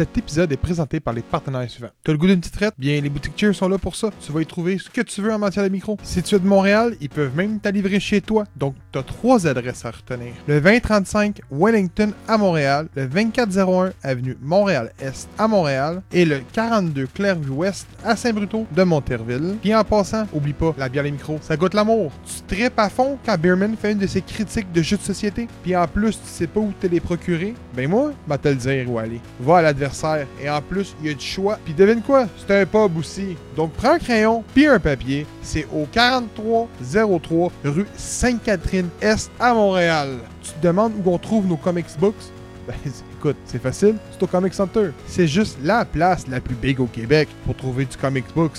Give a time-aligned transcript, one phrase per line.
[0.00, 1.90] Cet épisode est présenté par les partenaires suivants.
[2.02, 2.72] T'as le goût d'une petite traite?
[2.78, 4.08] Bien, les boutiques Cheers sont là pour ça.
[4.24, 5.98] Tu vas y trouver ce que tu veux en matière de micro.
[6.02, 8.44] Si tu es de Montréal, ils peuvent même t'alivrer chez toi.
[8.92, 10.32] T'as trois adresses à retenir.
[10.46, 17.86] Le 2035 Wellington à Montréal, le 2401 Avenue Montréal-Est à Montréal et le 42 Clairvue-Ouest
[18.04, 19.56] à Saint-Bruto de Monterville.
[19.60, 22.12] Puis en passant, oublie pas, la bière les micros, ça goûte l'amour.
[22.24, 25.48] Tu tripes à fond quand Beerman fait une de ses critiques de jeux de société.
[25.62, 27.54] Puis en plus, tu sais pas où te les procurer.
[27.74, 29.20] Ben moi, va te le dire où aller.
[29.40, 30.26] Va à l'adversaire.
[30.42, 31.58] Et en plus, il y a du choix.
[31.64, 32.26] Puis devine quoi?
[32.38, 33.36] C'est un pub aussi.
[33.56, 35.26] Donc prends un crayon puis un papier.
[35.42, 37.86] C'est au 4303 rue
[38.80, 40.18] Sainte-Catherine-Est à Montréal.
[40.42, 42.14] Tu te demandes où on trouve nos comics books?
[42.66, 42.74] Ben,
[43.18, 44.90] écoute, c'est facile, c'est au Comic Center.
[45.06, 48.58] C'est juste la place la plus big au Québec pour trouver du comics books,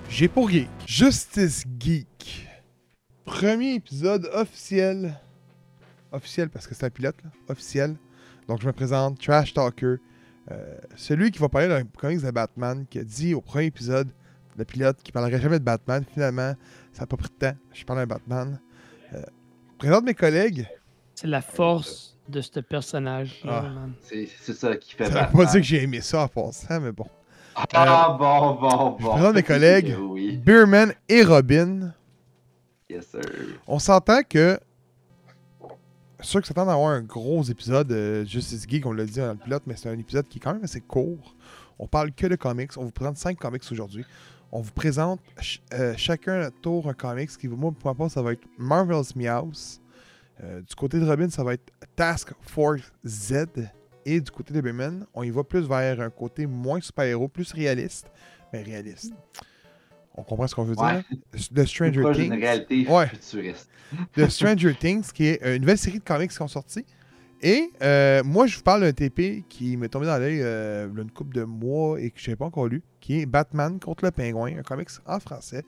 [0.09, 0.69] J'ai pour Geek.
[0.85, 2.47] Justice Geek.
[3.25, 5.17] Premier épisode officiel.
[6.11, 7.29] Officiel parce que c'est un pilote, là.
[7.47, 7.95] Officiel.
[8.47, 9.95] Donc je me présente, Trash Talker.
[10.51, 14.09] Euh, celui qui va parler d'un comics de Batman qui a dit au premier épisode
[14.57, 16.03] de pilote qu'il parlerait jamais de Batman.
[16.11, 16.53] Finalement,
[16.91, 17.57] ça n'a pas pris de temps.
[17.73, 18.59] Je parle d'un Batman.
[19.13, 19.21] Euh,
[19.71, 20.67] je présente mes collègues.
[21.15, 23.41] C'est la force de ce personnage.
[23.47, 23.71] Ah.
[24.01, 26.91] C'est ça qui fait Ça veut pas dire que j'ai aimé ça en passant, mais
[26.91, 27.07] bon.
[27.55, 29.11] Ah, bon, bon, Je bon.
[29.13, 29.95] présente mes collègues.
[29.99, 31.93] Oui, Beerman et Robin.
[32.89, 33.21] yes, sir.
[33.67, 34.59] On s'entend que.
[36.23, 39.29] Ceux qui s'attendent à avoir un gros épisode de Justice Geek, on l'a dit dans
[39.31, 41.35] le pilote, mais c'est un épisode qui est quand même assez court.
[41.79, 42.77] On parle que de comics.
[42.77, 44.05] On vous présente 5 comics aujourd'hui.
[44.51, 48.11] On vous présente ch- euh, chacun à tour un comics qui, moi, pour ma part,
[48.11, 49.79] ça va être Marvel's Meows.
[50.43, 53.45] Euh, du côté de Robin, ça va être Task Force Z.
[54.05, 57.51] Et du côté de Beerman, on y va plus vers un côté moins super-héros, plus
[57.53, 58.07] réaliste.
[58.53, 59.13] Mais réaliste.
[60.15, 61.03] On comprend ce qu'on veut Ouais.
[61.31, 61.47] dire.
[61.51, 62.31] De Stranger Things.
[62.39, 63.07] réalité Ouais.
[63.07, 63.69] futuriste.
[64.17, 66.85] de Stranger Things, qui est une nouvelle série de comics qui sont sortis.
[67.43, 70.95] Et euh, moi, je vous parle d'un TP qui m'est tombé dans l'œil euh, il
[70.95, 73.25] y a une couple de mois et que je n'ai pas encore lu, qui est
[73.25, 75.63] Batman contre le pingouin, un comics en français.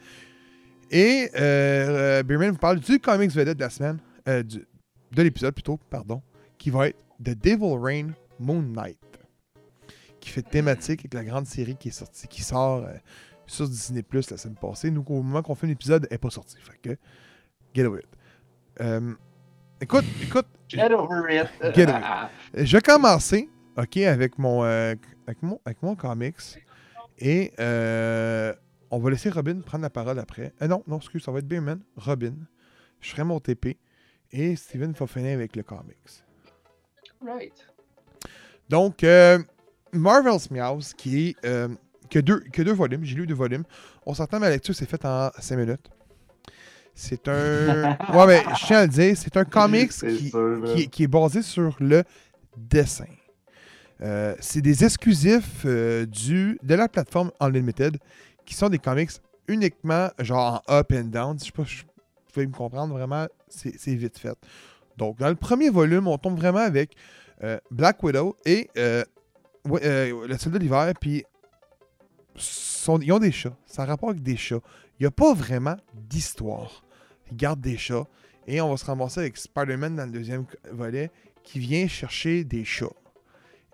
[0.92, 4.66] Et euh, euh, Beerman vous parle du comics vedette de la semaine, euh, du-
[5.14, 6.22] de l'épisode plutôt, pardon,
[6.58, 8.08] qui va être The Devil Rain
[8.40, 9.00] Moon Knight,
[10.20, 12.94] qui fait thématique avec la grande série qui est sortie, qui sort euh,
[13.46, 14.92] sur Disney Plus la semaine passée.
[14.92, 16.58] Nous, au moment qu'on fait l'épisode, elle n'est pas sortie.
[16.62, 16.98] Fait que,
[17.74, 18.10] get over it.
[18.82, 19.14] Euh,
[19.82, 21.76] écoute, écoute, Get over it.
[21.76, 22.00] Get over
[22.54, 22.66] it.
[22.66, 24.96] je vais commencer, OK, avec mon, euh,
[25.28, 26.58] avec mon, avec mon comics.
[27.20, 28.54] Et euh,
[28.90, 30.54] on va laisser Robin prendre la parole après.
[30.62, 31.82] Euh, non, non, excuse, ça va être Beerman.
[31.96, 32.34] Robin.
[33.02, 33.78] Je ferai mon TP.
[34.32, 36.24] Et Steven va finir avec le comics.
[37.22, 37.68] Right.
[38.74, 39.38] Donc, euh,
[39.92, 41.46] Marvel's Meows, qui est.
[41.46, 41.68] euh,
[42.10, 43.04] que, deux, que deux volumes.
[43.04, 43.66] J'ai lu deux volumes.
[44.04, 45.92] On s'entend, ma lecture s'est faite en 5 minutes.
[46.96, 47.92] C'est un.
[48.16, 51.08] ouais, mais je tiens à le dire, c'est un comics qui, sûr, qui, qui est
[51.08, 52.04] basé sur le
[52.58, 53.06] dessin.
[54.02, 58.00] Euh, c'est des exclusifs euh, du, de la plateforme Unlimited
[58.44, 59.12] qui sont des comics
[59.48, 61.38] uniquement genre en up and down.
[61.38, 64.36] Je sais pas si vous pouvez me comprendre vraiment, c'est c'est vite fait.
[64.98, 66.96] Donc, dans le premier volume, on tombe vraiment avec
[67.44, 69.04] euh, Black Widow et euh,
[69.70, 71.24] euh, le soldat d'hiver, puis
[72.36, 73.56] sont- ils ont des chats.
[73.66, 74.60] Ça a rapport avec des chats.
[75.00, 76.84] Il n'y a pas vraiment d'histoire.
[77.32, 78.06] Ils gardent des chats.
[78.48, 81.12] Et on va se ramasser avec Spider-Man dans le deuxième volet
[81.44, 82.88] qui vient chercher des chats.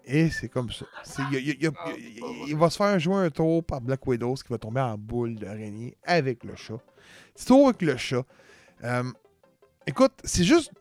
[0.06, 0.86] Et c'est comme ça.
[2.48, 5.36] Il va se faire jouer un tour par Black Widow qui va tomber en boule
[5.36, 6.80] d'araignée avec le chat.
[7.36, 8.24] C'est tour avec le chat.
[8.84, 9.04] Euh,
[9.86, 10.72] écoute, c'est juste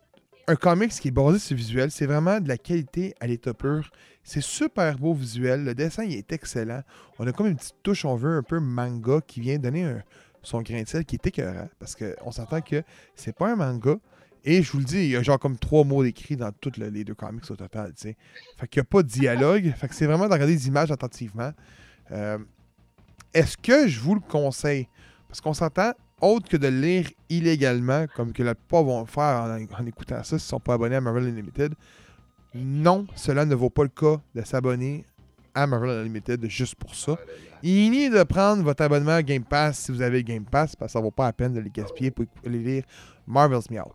[0.48, 1.90] un comics qui est basé sur le visuel.
[1.90, 3.90] C'est vraiment de la qualité à l'état pur.
[4.24, 5.62] C'est super beau visuel.
[5.62, 6.82] Le dessin est excellent.
[7.18, 9.94] On a comme une petite touche, on veut, un peu manga qui vient donner
[10.42, 11.68] son grain de sel qui est écœurant.
[11.78, 12.82] Parce qu'on s'entend que
[13.14, 13.96] c'est pas un manga.
[14.42, 16.78] Et je vous le dis, il y a genre comme trois mots décrits dans tous
[16.78, 17.92] les deux comics au total.
[17.94, 18.16] tu sais.
[18.56, 19.74] Fait qu'il n'y a pas de dialogue.
[19.76, 21.52] Fait que c'est vraiment de regarder les images attentivement.
[22.10, 22.38] Euh,
[23.34, 24.88] Est-ce que je vous le conseille?
[25.28, 29.06] Parce qu'on s'entend, autre que de le lire illégalement, comme que la plupart vont le
[29.06, 31.74] faire en, en écoutant ça s'ils ne sont pas abonnés à Marvel Unlimited,
[32.54, 35.04] non, cela ne vaut pas le cas de s'abonner
[35.54, 37.16] à Marvel Unlimited juste pour ça.
[37.62, 40.90] Il est de prendre votre abonnement à Game Pass si vous avez Game Pass, parce
[40.90, 42.84] que ça ne vaut pas la peine de les gaspiller pour aller lire
[43.26, 43.92] Marvel's Meow.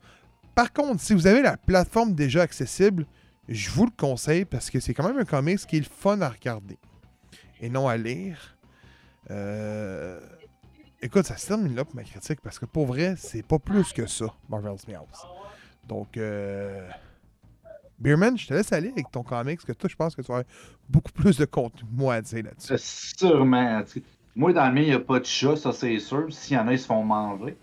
[0.54, 3.06] Par contre, si vous avez la plateforme déjà accessible,
[3.50, 6.22] je vous le conseille parce que c'est quand même un comics qui est le fun
[6.22, 6.78] à regarder.
[7.62, 8.58] et non à lire.
[9.32, 10.20] Euh,
[11.04, 13.92] Écoute, ça se termine là pour ma critique parce que pour vrai, c'est pas plus
[13.92, 15.28] que ça, Marvel's Meows.
[15.86, 16.88] Donc, euh...
[18.00, 20.32] Beerman, je te laisse aller avec ton comics, parce que toi, je pense que tu
[20.32, 20.44] as
[20.88, 22.78] beaucoup plus de contenu, moi, à dire là-dessus.
[22.78, 23.82] Sûrement.
[24.34, 26.32] Moi, dans le mien, il n'y a pas de chat, ça c'est sûr.
[26.32, 27.58] S'il y en a, ils se font manger.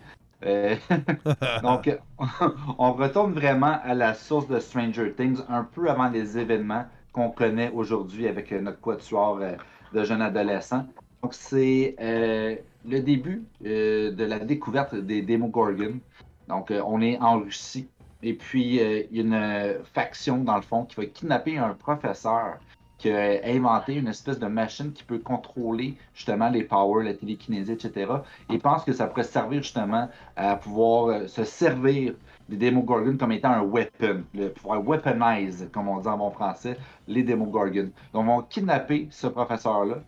[0.44, 0.76] Euh,
[1.62, 1.90] Donc,
[2.78, 7.30] on retourne vraiment à la source de Stranger Things un peu avant les événements qu'on
[7.30, 9.54] connaît aujourd'hui avec notre quatuor euh,
[9.94, 10.86] de jeunes adolescents.
[11.22, 12.56] Donc, c'est euh,
[12.86, 16.00] le début euh, de la découverte des Demogorgons.
[16.48, 17.88] Donc, euh, on est en Russie.
[18.22, 22.58] Et puis, il y a une faction, dans le fond, qui va kidnapper un professeur
[22.98, 27.72] qui a inventé une espèce de machine qui peut contrôler justement les powers, la télékinésie,
[27.72, 28.12] etc.
[28.52, 32.12] Et pense que ça pourrait servir justement à pouvoir se servir
[32.50, 36.76] des Demogorgons comme étant un weapon, le pouvoir weaponize, comme on dit en bon français,
[37.08, 37.90] les Demogorgons.
[38.12, 40.02] Donc, on va kidnapper ce professeur-là.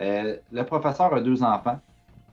[0.00, 1.78] Euh, le professeur a deux enfants.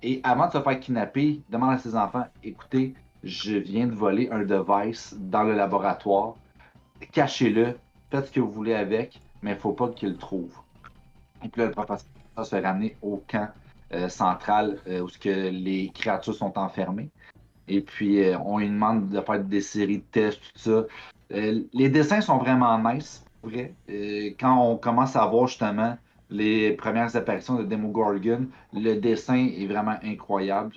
[0.04, 3.94] Et avant de se faire kidnapper, il demande à ses enfants écoutez, je viens de
[3.94, 6.36] voler un device dans le laboratoire.
[7.12, 7.78] Cachez-le,
[8.12, 10.54] faites ce que vous voulez avec, mais il ne faut pas qu'il le trouve.
[11.44, 12.06] Et puis là, le professeur
[12.38, 13.50] se fait ramener au camp
[13.94, 17.10] euh, central euh, où que les créatures sont enfermées.
[17.68, 20.84] Et puis, on lui demande de faire des séries de tests, tout ça.
[21.32, 23.74] Les dessins sont vraiment nice, vrai.
[24.40, 25.98] Quand on commence à voir justement
[26.30, 30.74] les premières apparitions de Demogorgon, le dessin est vraiment incroyable.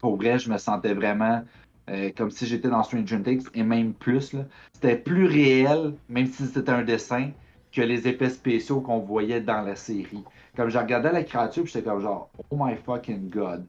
[0.00, 1.42] Pour vrai, je me sentais vraiment
[1.90, 4.34] euh, comme si j'étais dans Stranger Things et même plus.
[4.72, 7.30] C'était plus réel, même si c'était un dessin,
[7.72, 10.24] que les effets spéciaux qu'on voyait dans la série.
[10.56, 13.66] Comme je regardais la créature, j'étais comme genre, oh my fucking god.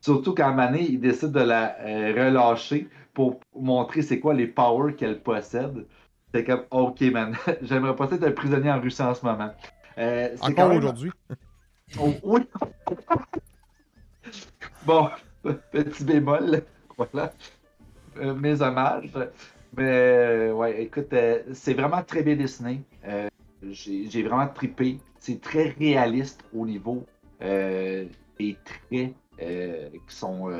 [0.00, 5.20] Surtout quand Mané, décide de la euh, relâcher pour montrer c'est quoi les powers qu'elle
[5.20, 5.86] possède.
[6.32, 9.50] C'est comme, ok man, j'aimerais pas être un prisonnier en Russie en ce moment.
[9.98, 11.10] Euh, Encore même- aujourd'hui?
[11.98, 12.40] Oh, oui.
[14.84, 15.08] bon,
[15.72, 16.62] petit bémol,
[16.98, 17.32] voilà.
[18.18, 19.10] Euh, mes hommages.
[19.74, 22.82] Mais euh, ouais, écoute, euh, c'est vraiment très bien dessiné.
[23.62, 24.98] J'ai vraiment trippé.
[25.18, 27.06] C'est très réaliste au niveau
[27.40, 30.50] des traits qui sont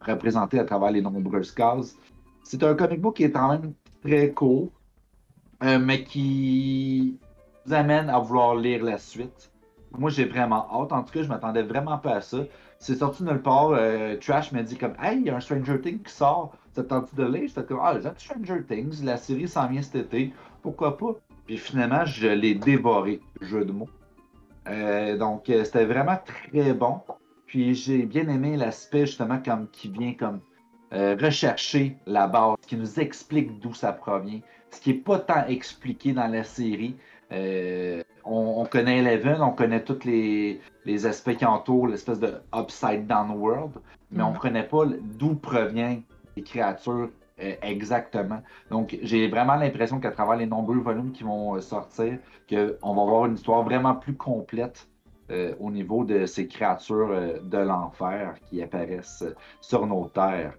[0.00, 1.96] représentés à travers les nombreuses cases.
[2.42, 3.72] C'est un comic book qui est quand même
[4.04, 4.68] très court,
[5.62, 7.18] mais qui
[7.66, 9.52] vous amène à vouloir lire la suite.
[9.98, 10.92] Moi, j'ai vraiment hâte.
[10.92, 12.38] En tout cas, je m'attendais vraiment pas à ça.
[12.78, 13.70] C'est sorti nulle part.
[13.72, 16.54] euh, Trash m'a dit comme Hey, il y a un Stranger Things qui sort.
[16.74, 17.48] Ça te de lire?
[17.48, 19.04] J'étais comme Ah, j'aime Stranger Things.
[19.04, 20.32] La série s'en vient cet été.
[20.62, 21.14] Pourquoi pas?
[21.46, 23.20] Puis finalement, je l'ai dévoré.
[23.40, 23.88] Jeu de mots.
[24.68, 27.00] Euh, donc, euh, c'était vraiment très bon.
[27.46, 30.40] Puis j'ai bien aimé l'aspect justement comme qui vient comme
[30.92, 34.40] rechercher la base, qui nous explique d'où ça provient.
[34.70, 36.96] Ce qui n'est pas tant expliqué dans la série.
[37.32, 42.34] Euh, on, on connaît Eleven, on connaît tous les, les aspects qui entourent l'espèce de
[42.54, 43.72] upside down world,
[44.10, 44.40] mais on ne Mhm.
[44.40, 44.84] connaît pas
[45.18, 46.02] d'où proviennent
[46.36, 47.10] les créatures
[47.40, 48.42] euh, exactement.
[48.70, 53.02] Donc j'ai vraiment l'impression qu'à travers les nombreux volumes qui vont euh, sortir, qu'on va
[53.02, 54.86] avoir une histoire vraiment plus complète
[55.30, 59.24] euh, au niveau de ces créatures euh, de l'enfer qui apparaissent
[59.60, 60.52] sur nos terres.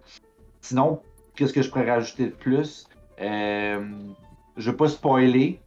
[0.61, 0.99] Sinon,
[1.35, 2.87] qu'est-ce que je pourrais rajouter de plus?
[3.19, 5.59] Je ne veux pas spoiler,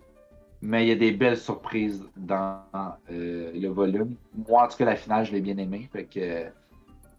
[0.63, 2.63] mais il y a des belles surprises dans
[3.11, 4.17] euh, le volume.
[4.49, 5.89] Moi, en tout cas, la finale, je l'ai bien aimé.
[5.93, 6.49] Fait que euh,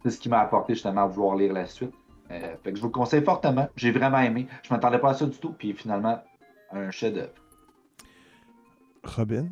[0.03, 1.94] c'est ce qui m'a apporté justement à vouloir lire la suite.
[2.32, 3.67] Euh, fait que je vous le conseille fortement.
[3.75, 4.48] J'ai vraiment aimé.
[4.63, 5.53] Je m'attendais pas à ça du tout.
[5.53, 6.22] Puis finalement,
[6.72, 7.32] un chef-d'œuvre.
[9.03, 9.48] Robin?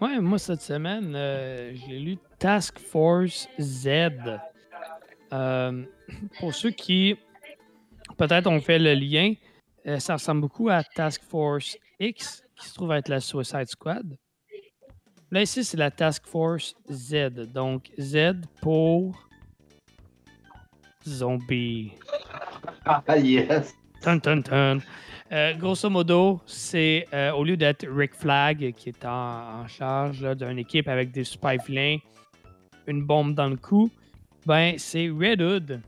[0.00, 3.88] Ouais, moi, cette semaine, euh, j'ai lu Task Force Z.
[5.32, 5.84] Euh,
[6.38, 7.16] pour ceux qui,
[8.16, 9.32] peut-être, ont fait le lien,
[9.86, 14.16] euh, ça ressemble beaucoup à Task Force X, qui se trouve être la Suicide Squad.
[15.30, 17.30] Là, ici, c'est la Task Force Z.
[17.52, 19.28] Donc, Z pour
[21.06, 21.92] Zombie.
[22.84, 23.74] Ah, yes!
[24.00, 24.78] Tun, tun, tun.
[25.32, 30.20] Euh, grosso modo, c'est euh, au lieu d'être Rick Flag qui est en, en charge
[30.36, 31.98] d'une équipe avec des super vilains,
[32.86, 33.90] une bombe dans le cou,
[34.44, 35.80] ben c'est Red Hood,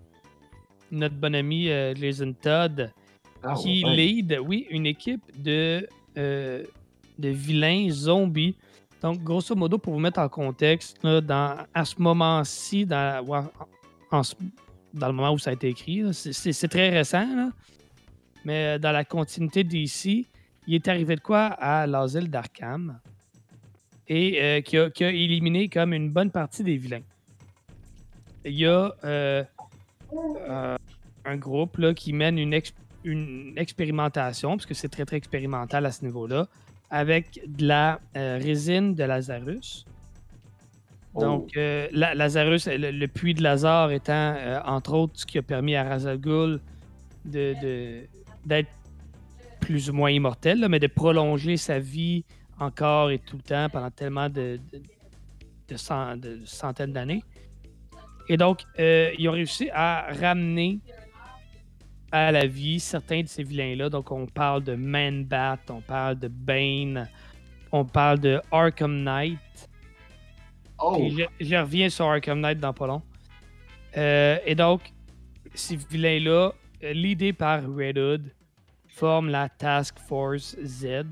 [0.91, 2.93] notre bon ami euh, Jason Todd,
[3.51, 3.97] Ah, qui ouais.
[3.97, 5.87] lead, oui, une équipe de,
[6.17, 6.63] euh,
[7.19, 8.55] de vilains zombies.
[9.03, 13.51] Donc, grosso modo, pour vous mettre en contexte, là, dans, à ce moment-ci, dans, en-
[14.17, 14.23] en
[14.95, 17.51] dans le moment où ça a été écrit, c'est- très récent, là,
[18.45, 20.27] mais euh, dans la continuité d'ici,
[20.67, 22.99] il est arrivé de quoi à l'asile d'Arkham
[24.09, 27.03] et euh, qui, a, qui a éliminé comme une bonne partie des vilains.
[28.45, 29.45] Il y a euh,
[30.15, 30.77] euh,
[31.25, 32.73] un groupe là, qui mène une, ex-
[33.05, 36.49] une expérimentation, parce que c'est très très expérimental à ce niveau-là,
[36.91, 39.85] avec de la euh, résine de Lazarus.
[41.15, 41.21] Oh.
[41.21, 45.39] Donc, euh, la- Lazarus, le, le puits de Lazare étant, euh, entre autres, ce qui
[45.39, 46.61] a permis à Razagul
[47.25, 48.03] de, de-
[48.45, 48.71] d'être
[49.61, 52.25] plus ou moins immortel, là, mais de prolonger sa vie
[52.59, 54.83] encore et tout le temps pendant tellement de, de-
[55.69, 57.23] de cent- de centaines d'années.
[58.31, 60.81] Et donc, ils ont réussi à ramener
[62.11, 63.91] à la vie certains de ces vilains-là.
[63.91, 67.09] Donc, on parle de Man-Bat, on parle de Bane,
[67.73, 69.39] on parle de Arkham Knight.
[70.79, 71.09] Oh!
[71.11, 73.03] Je, je reviens sur Arkham Knight dans pas long.
[73.97, 74.93] Euh, et donc,
[75.55, 76.53] ces vilains-là,
[76.85, 78.33] euh, l'idée par Red Hood,
[78.87, 81.05] forment la Task Force Z,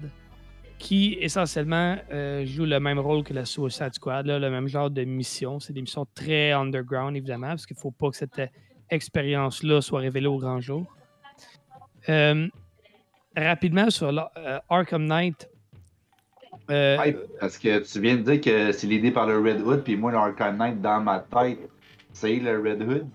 [0.78, 4.90] qui essentiellement euh, joue le même rôle que la Suicide Squad, là, le même genre
[4.90, 5.58] de mission.
[5.60, 8.40] C'est des missions très underground, évidemment, parce qu'il ne faut pas que cette
[8.90, 10.86] expérience-là soit révélée au grand jour.
[12.08, 12.48] Euh,
[13.36, 15.48] rapidement, sur la- euh, Arkham Knight,
[16.70, 19.96] euh, parce que tu viens de dire que c'est l'idée par le Red Hood, puis
[19.96, 21.58] moi, le Arkham Knight, dans ma tête,
[22.12, 23.08] c'est le Red Hood.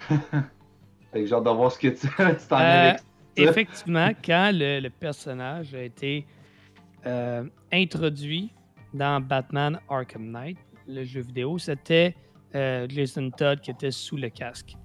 [0.08, 2.08] fait que j'ai hâte de voir ce que tu
[2.48, 3.02] t'en avec
[3.36, 6.26] effectivement, quand le, le personnage a été
[7.72, 8.52] introduit
[8.92, 12.14] dans Batman Arkham Knight, le jeu vidéo, c'était
[12.52, 14.76] Jason Todd qui était sous le casque.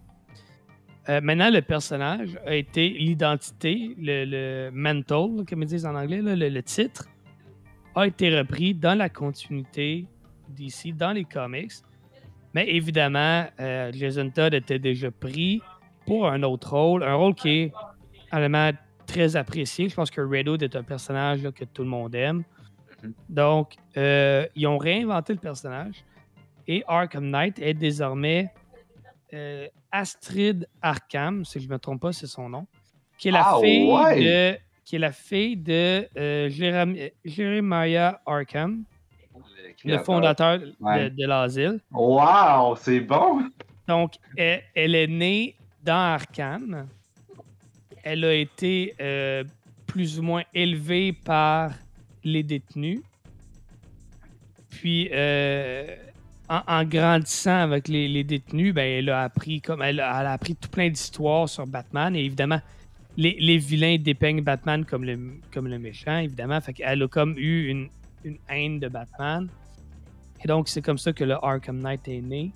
[1.10, 6.22] Euh, maintenant, le personnage a été l'identité, le, le mental, comme ils disent en anglais,
[6.22, 7.08] là, le, le titre,
[7.96, 10.06] a été repris dans la continuité
[10.50, 11.74] d'ici, dans les comics.
[12.54, 15.62] Mais évidemment, euh, Jason Todd était déjà pris
[16.06, 17.74] pour un autre rôle, un rôle qui est
[18.32, 18.72] honnêtement
[19.06, 19.90] très apprécié.
[19.90, 22.44] Je pense que Red Hood est un personnage là, que tout le monde aime.
[23.04, 23.14] Mhm.
[23.30, 26.04] Donc, euh, ils ont réinventé le personnage
[26.68, 28.52] et Arkham Knight est désormais
[29.34, 32.66] euh, Astrid Arkham, si je ne me trompe pas, c'est son nom,
[33.18, 34.24] qui est la Ah, fille ouais!
[34.24, 36.50] de qui est la fille de euh,
[37.24, 38.84] Jeremiah Arkham,
[39.86, 41.80] le fondateur de- l'asile.
[41.92, 43.50] Wow, c'est bon!
[43.88, 46.88] Donc, elle, elle est née dans Arkham.
[48.04, 49.44] Elle a été euh,
[49.88, 51.72] plus ou moins élevée par
[52.24, 53.02] les détenus.
[54.70, 55.96] Puis, euh,
[56.68, 60.90] en, grandissant avec les, détenus, ben, elle a appris comme elle, a- appris tout plein
[60.90, 62.16] d'histoires sur Batman.
[62.16, 62.60] Et évidemment,
[63.18, 65.18] les, vilains dépeignent Batman comme le,
[65.54, 66.60] comme le méchant, évidemment.
[66.62, 67.90] Fait a comme eu une,
[68.50, 69.48] haine de Batman.
[70.44, 72.52] Et donc, c'est comme ça que le Arkham Knight est né.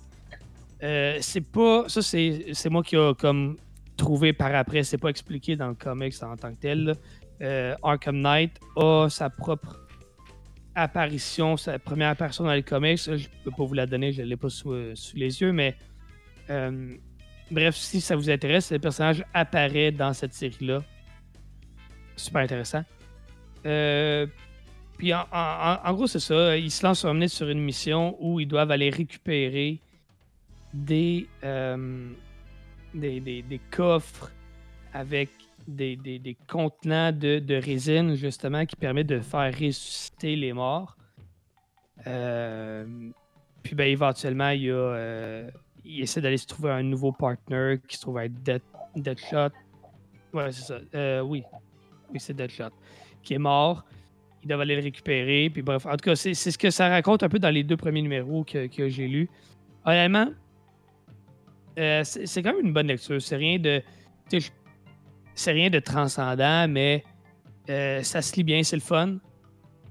[0.82, 1.88] Euh, c'est pas.
[1.88, 3.56] Ça, c'est moi qui a comme
[3.96, 4.82] trouvé par après.
[4.82, 6.94] C'est pas expliqué dans le comics en tant que tel.
[7.40, 9.87] Euh, Arkham Knight a sa propre
[10.78, 12.98] apparition, sa première apparition dans les comics.
[12.98, 15.76] Je peux pas vous la donner, je l'ai pas sous, euh, les yeux, mais
[16.50, 16.94] euh,
[17.50, 20.82] bref, si ça vous intéresse, le personnage apparaît dans cette série-là.
[22.16, 22.84] Super intéressant.
[23.66, 24.26] Euh,
[24.96, 26.56] puis en, gros, c'est ça.
[26.56, 29.78] Ils se lancent sur une mission où ils doivent aller récupérer
[30.74, 31.26] des,
[32.94, 34.30] des- des coffres
[34.92, 35.30] avec
[35.68, 40.96] des, des- des contenants de, de résine, justement, qui permettent de faire ressusciter les morts.
[42.06, 43.10] Euh,
[43.62, 45.50] puis ben, éventuellement, il, y a, euh,
[45.84, 48.62] il essaie d'aller se trouver un nouveau partner qui se trouve être Dead,
[48.96, 49.50] Deadshot.
[50.32, 50.78] Ouais, c'est ça.
[50.94, 51.42] Euh, oui.
[52.10, 52.70] Oui, c'est Deadshot.
[53.22, 53.84] Qui est mort.
[54.42, 55.50] Ils doivent aller le récupérer.
[55.50, 57.76] Puis bref, en tout cas, c'est ce que ça raconte un peu dans les deux
[57.76, 59.28] premiers numéros que, que j'ai lus.
[59.84, 60.28] Honnêtement,
[61.76, 63.20] c'est quand même une bonne lecture.
[63.20, 63.82] C'est rien de.
[65.38, 67.04] C'est rien de transcendant, mais
[67.70, 69.18] euh, ça se lit bien, c'est le fun.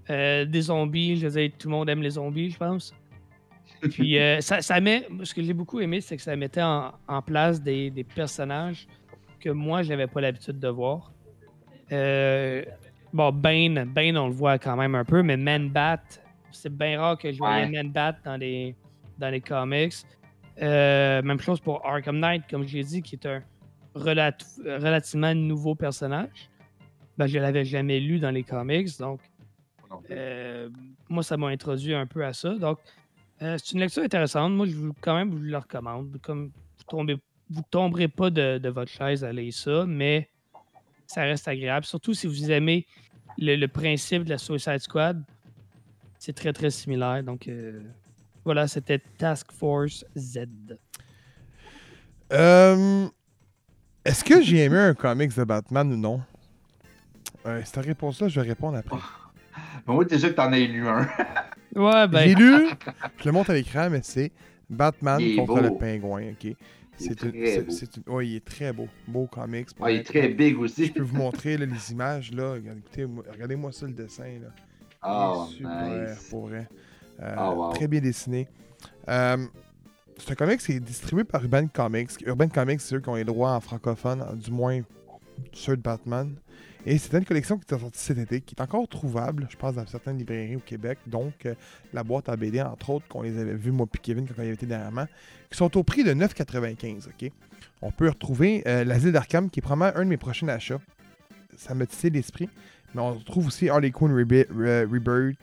[0.09, 2.93] Euh, des zombies, je veux dire, tout le monde aime les zombies, je pense.
[3.91, 5.07] Puis euh, ça, ça met.
[5.23, 8.89] Ce que j'ai beaucoup aimé, c'est que ça mettait en, en place des, des personnages
[9.39, 11.13] que moi, je n'avais pas l'habitude de voir.
[11.93, 12.65] Euh,
[13.13, 16.01] bon, Bane, Bane, on le voit quand même un peu, mais Man-Bat,
[16.51, 17.71] c'est bien rare que je voyais Ouais.
[17.71, 18.75] Man-Bat dans les,
[19.17, 19.95] dans les comics.
[20.59, 23.41] Même chose pour Arkham Knight, comme j'ai dit, qui est un
[23.97, 26.49] relat- relativement nouveau personnage.
[27.17, 29.19] Ben, je ne l'avais jamais lu dans les comics, donc
[30.11, 30.69] euh,
[31.09, 32.53] moi, ça m'a introduit un peu à ça.
[32.55, 32.79] Donc,
[33.41, 34.53] euh, c'est une lecture intéressante.
[34.53, 36.17] Moi, je vous, quand même, je vous la recommande.
[36.21, 37.17] Comme vous tombez,
[37.49, 40.29] vous tomberez pas de, de votre chaise à lire ça, mais
[41.05, 41.85] ça reste agréable.
[41.85, 42.85] Surtout si vous aimez
[43.37, 45.23] le, le principe de la Suicide Squad.
[46.19, 47.23] C'est très, très similaire.
[47.23, 47.81] Donc, euh,
[48.43, 50.39] voilà, c'était Task Force Z.
[52.33, 53.07] Euh,
[54.07, 56.21] Est-ce que j'ai aimé un comics de Batman ou non?
[57.45, 58.95] Euh, cette réponse-là, je vais répondre après.
[59.87, 61.07] Mais moi, déjà que t'en as lu un.
[61.75, 62.65] Ouais, ben, J'ai lu,
[63.19, 64.31] je le montre à l'écran, mais c'est
[64.67, 65.61] Batman contre beau.
[65.61, 66.43] le pingouin, ok?
[66.45, 66.55] Il est
[66.97, 67.35] C'est une-
[68.07, 68.87] une- ouais, il est très beau.
[69.07, 69.67] Beau comics.
[69.79, 70.87] Ouais, il est très big aussi.
[70.87, 72.31] Je peux vous montrer là, les images.
[72.31, 72.55] là.
[73.31, 74.23] Regardez-moi ça, le dessin.
[74.23, 74.49] Là.
[75.07, 76.27] Oh, Il est super, nice.
[76.31, 76.67] pour vrai.
[77.21, 77.73] Euh, Oh, wow.
[77.73, 78.47] Très bien dessiné.
[79.07, 79.37] Euh,
[80.17, 82.11] c'est un comics qui est distribué par Urban Comics.
[82.25, 84.81] Urban Comics, c'est eux qui ont les droits en francophone, du moins
[85.53, 86.35] ceux de Batman.
[86.85, 89.75] Et c'est une collection qui est sortie cet été, qui est encore trouvable, je pense,
[89.75, 90.99] dans certaines librairies au Québec.
[91.05, 91.53] Donc, euh,
[91.93, 94.41] la boîte à BD, entre autres, qu'on les avait vus, moi et Kevin, quand on
[94.41, 95.05] y avait été dernièrement,
[95.49, 97.07] qui sont au prix de 9,95.
[97.07, 97.31] ok?
[97.81, 100.79] On peut retrouver euh, l'Asile d'Arkham, qui est probablement un de mes prochains achats.
[101.57, 102.49] Ça me titille l'esprit.
[102.95, 105.37] Mais on retrouve aussi Harley Quinn Rebirth,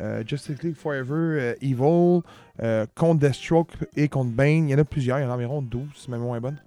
[0.00, 2.22] euh, Justice League Forever, euh, Evil,
[2.62, 4.68] euh, contre Deathstroke et contre Bane.
[4.68, 6.40] Il y en a plusieurs, il y en a environ 12, si ma mémoire est
[6.40, 6.60] bonne.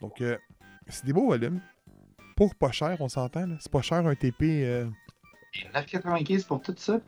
[0.00, 0.36] Donc, euh,
[0.88, 1.60] c'est des beaux volumes.
[2.36, 3.48] Pour pas cher, on s'entend.
[3.60, 4.62] C'est pas cher un TP.
[4.64, 4.86] euh.
[5.74, 7.00] 9,95 pour tout ça?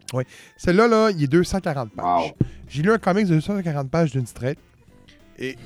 [0.57, 2.05] Celui-là, là, il est 240 pages.
[2.31, 2.33] Wow.
[2.69, 4.59] J'ai lu un comics de 240 pages d'une straight.
[5.39, 5.57] Et.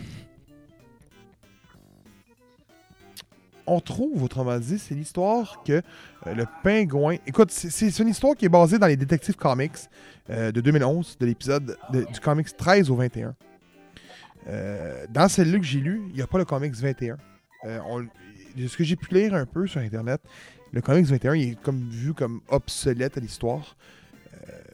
[3.67, 5.81] On trouve, autrement dit, c'est l'histoire que
[6.27, 7.17] euh, le pingouin.
[7.27, 9.73] Écoute, c'est- une histoire qui est basée dans les Detective Comics
[10.31, 13.35] euh, de 2011, de l'épisode de- du comics 13 au 21.
[14.49, 17.17] Euh, dans celle-là que j'ai lu, il n'y a pas le comics 21.
[17.65, 20.21] Euh, on- de ce que j'ai pu lire un peu sur Internet,
[20.73, 23.77] le comics 21 il est comme vu comme obsolète à l'histoire.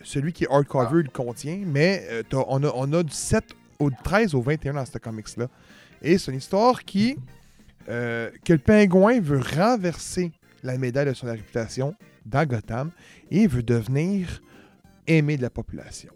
[0.02, 3.44] Celui qui est hardcover le contient, mais on, a, on a du 7
[3.78, 5.46] au 13 au 21 dans ce comics-là.
[6.02, 7.16] Et c'est une histoire qui.
[7.88, 11.94] Euh, que le pingouin veut renverser la médaille de son réputation
[12.26, 12.90] dans Gotham
[13.30, 14.42] et veut devenir
[15.06, 16.12] aimé de la population.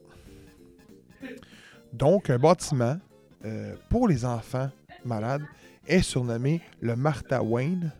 [1.92, 2.98] Donc, un bâtiment
[3.44, 4.70] euh, pour les enfants
[5.04, 5.42] malades
[5.86, 7.92] est surnommé le Martha Wayne,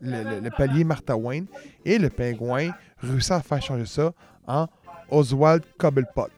[0.00, 1.46] le, le- le palier Martha Wayne,
[1.84, 4.12] et le pingouin réussit à faire changer ça
[4.46, 4.66] en
[5.10, 6.28] Oswald Cobblepot.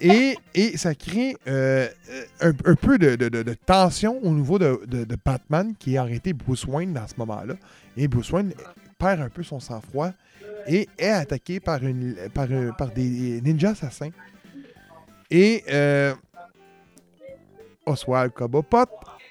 [0.00, 0.36] Et,
[0.76, 1.88] ça crée euh,
[2.40, 7.14] un, peu de, tension au niveau de, Batman qui a arrêté Bruce Wayne dans ce
[7.18, 7.54] moment-là.
[7.96, 8.52] Et Bruce Wayne
[8.98, 10.10] perd un peu son sang-froid
[10.66, 11.80] et est attaqué par,
[12.34, 14.10] par des ninjas assassins.
[15.30, 16.14] Et euh,
[17.86, 18.86] Oswald Cobblepot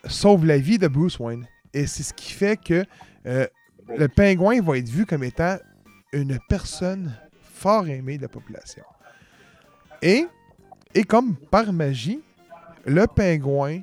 [0.08, 1.46] sauve la vie de Bruce Wayne.
[1.74, 2.86] Et c'est ce qui fait que
[3.26, 3.48] euh,
[3.98, 5.58] le pingouin va être vu comme étant
[6.12, 7.16] une personne
[7.54, 8.84] fort aimée de la population.
[10.02, 10.26] Et,
[10.96, 12.22] et comme par magie,
[12.86, 13.82] le pingouin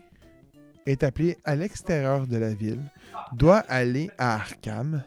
[0.87, 2.81] est appelé à l'extérieur de la ville,
[3.33, 5.03] doit aller à Arkham.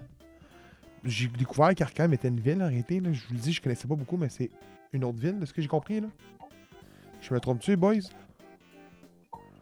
[1.04, 3.00] J'ai découvert qu'Arkham était une ville en réalité.
[3.00, 3.12] là.
[3.12, 4.52] Je vous le dis, je connaissais pas beaucoup, mais c'est
[4.94, 6.00] une autre ville, de ce que j'ai compris.
[6.00, 6.08] Là.
[7.22, 7.96] Je me trompe-tu, boys?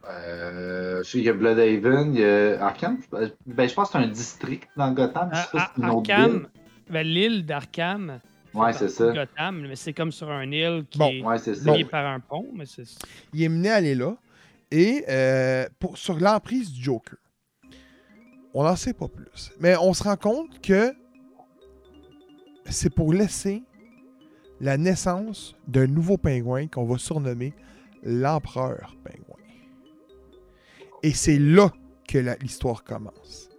[0.10, 2.98] Euh, je sais qu'il y a Bloodhaven, il y a Arkham.
[3.46, 5.30] Ben, je pense que c'est un district dans Gotham.
[5.32, 6.14] Je sais pas si c'est une autre ville.
[6.14, 6.48] Arkham,
[6.90, 8.20] ben, l'île d'Arkham.
[8.54, 9.12] Ouais, c'est ça.
[9.12, 11.22] Gotham, mais c'est comme sur un île qui Bon, est
[11.70, 12.84] Ouais, par un pont, mais c'est.
[13.34, 14.16] il est mené à aller là.
[14.72, 17.18] Et euh, pour, sur l'emprise du Joker.
[18.54, 19.52] On n'en sait pas plus.
[19.60, 20.94] Mais on se rend compte que
[22.66, 23.64] c'est pour laisser
[24.60, 27.54] la naissance d'un nouveau pingouin qu'on va surnommer
[28.04, 29.38] l'empereur pingouin.
[31.04, 31.72] Et c'est là
[32.08, 33.50] que la- l'histoire commence.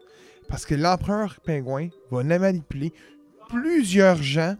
[0.48, 2.92] Parce que l'empereur pingouin va manipuler
[3.48, 4.57] plusieurs gens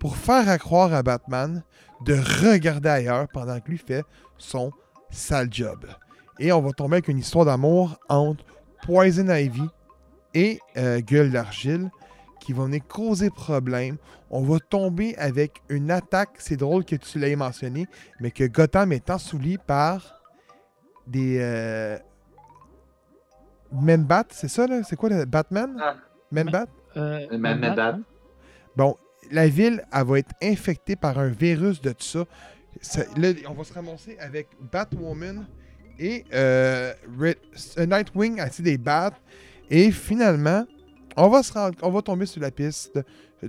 [0.00, 1.62] pour faire à croire à Batman
[2.04, 4.02] de regarder ailleurs pendant que lui fait
[4.38, 4.72] son
[5.10, 5.86] sale job.
[6.38, 8.42] Et on va tomber avec une histoire d'amour entre
[8.82, 9.68] Poison Ivy
[10.34, 11.90] et euh, Gueule d'Argile
[12.40, 13.98] qui vont venir causer problème.
[14.30, 17.86] On va tomber avec une attaque, c'est drôle que tu l'aies mentionné,
[18.20, 20.22] mais que Gotham est ensouli par
[21.06, 21.98] des euh,
[23.72, 24.82] Men-Bat, c'est ça là?
[24.82, 25.76] C'est quoi le Batman?
[25.78, 25.96] Ah.
[26.30, 26.66] Men-Bat?
[26.96, 27.98] Euh, Man- Man Bat.
[28.76, 28.96] Bon,
[29.30, 32.24] la ville, elle va être infectée par un virus de tout ça.
[33.16, 35.46] Là, on va se ramasser avec Batwoman
[35.98, 37.36] et euh, Red-
[37.78, 39.12] euh, Nightwing, des bats.
[39.68, 40.64] Et finalement,
[41.16, 41.52] on va, se
[41.82, 42.98] on va tomber sur la piste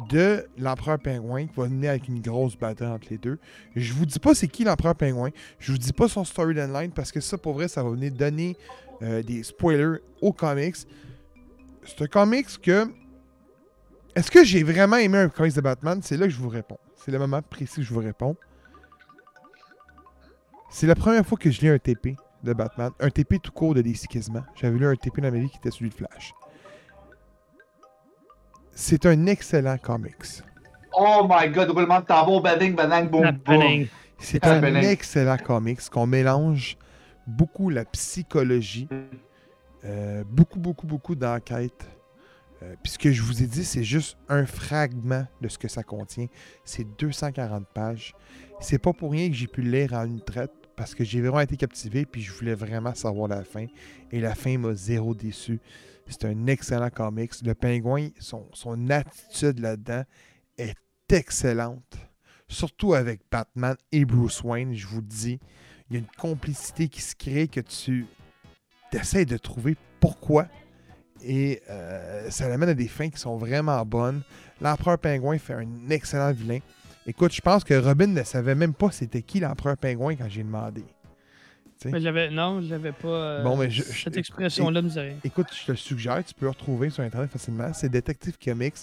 [0.10, 3.38] de l'empereur pingouin qui va venir avec une grosse bataille entre les deux.
[3.76, 5.30] Je vous dis pas c'est qui l'empereur pingouin.
[5.60, 8.56] Je vous dis pas son storyline parce que ça, pour vrai, ça va venir donner
[9.02, 10.76] euh, des spoilers aux comics.
[11.86, 12.88] C'est un comics que
[14.16, 16.00] est-ce que j'ai vraiment aimé un comics de Batman?
[16.02, 16.80] C'est là que je vous réponds.
[16.96, 18.36] C'est le moment précis que je vous réponds.
[20.70, 22.92] C'est la première fois que je lis un TP de Batman.
[23.00, 24.44] Un TP tout court de DC quasiment.
[24.56, 26.34] J'avais lu un TP dans ma vie qui était celui de Flash.
[28.74, 30.44] C'est un excellent comics.
[30.94, 33.88] Oh my god, roulement de tambour, bading, badang, boom, boom.
[34.18, 36.78] C'est un excellent comics qu'on mélange
[37.28, 38.88] beaucoup la psychologie,
[39.86, 41.88] euh, beaucoup, beaucoup, beaucoup d'enquêtes.
[42.64, 45.68] Euh, puis ce que je vous ai dit, c'est juste un fragment de ce que
[45.68, 46.28] ça contient.
[46.64, 48.14] C'est 240 pages.
[48.60, 51.22] C'est pas pour rien que j'ai pu le lire en une traite parce que j'ai
[51.22, 53.66] vraiment été captivé, puis je voulais vraiment savoir la fin.
[54.12, 55.60] Et la fin m'a zéro déçu.
[56.08, 57.34] C'est un excellent comics.
[57.44, 60.04] Le pingouin, son, son attitude là-dedans
[60.58, 60.76] est
[61.10, 61.98] excellente.
[62.48, 65.40] Surtout avec Batman et Bruce Wayne, je vous le dis.
[65.90, 68.06] Il y a une complicité qui se crée que tu
[68.92, 70.48] essaies de trouver pourquoi.
[71.24, 74.22] Et euh, ça l'amène à des fins qui sont vraiment bonnes.
[74.62, 76.60] L'empereur pingouin fait un excellent vilain.
[77.08, 80.44] Écoute, je pense que Robin ne savait même pas c'était qui l'empereur pingouin quand j'ai
[80.44, 80.84] demandé.
[81.86, 83.08] Mais j'avais, non, je l'avais pas.
[83.08, 85.16] euh, Bon, mais je- cette expression-là rien.
[85.24, 87.74] Écoute, je te le suggère, tu peux le retrouver sur Internet facilement.
[87.74, 88.76] C'est Detective Comics.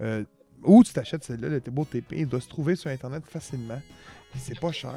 [0.00, 0.24] Euh,
[0.64, 3.80] où tu t'achètes celle-là, le beau TP, il doit se trouver sur Internet facilement.
[4.36, 4.94] C'est pas cher.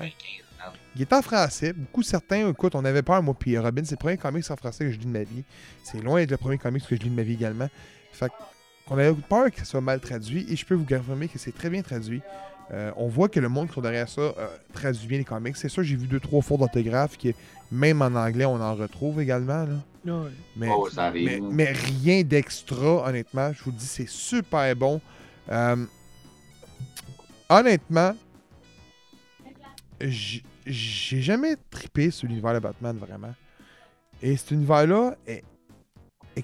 [0.95, 1.73] Il est en français.
[1.73, 4.85] Beaucoup certains, écoute, on avait peur, moi, puis Robin, c'est le premier comics en français
[4.85, 5.43] que je lis de ma vie.
[5.83, 7.69] C'est loin d'être le premier comics que je lis de ma vie également.
[8.11, 8.31] Fait
[8.87, 11.53] qu'on avait peur que ça soit mal traduit, et je peux vous confirmer que c'est
[11.53, 12.21] très bien traduit.
[12.71, 15.57] Euh, on voit que le monde qui sont derrière ça euh, traduit bien les comics.
[15.57, 17.33] C'est sûr, j'ai vu deux, trois fautes d'orthographe, qui
[17.71, 19.65] même en anglais, on en retrouve également.
[19.65, 19.75] Là.
[20.05, 20.31] Ouais.
[20.55, 23.51] Mais, Oh, ça arrive, mais, rien d'extra, honnêtement.
[23.53, 25.01] Je vous le dis, c'est super bon.
[25.51, 25.85] Euh,
[27.49, 28.13] honnêtement,
[30.65, 33.33] j'ai jamais trippé sur l'univers de Batman, vraiment.
[34.21, 35.43] Et cet univers-là est,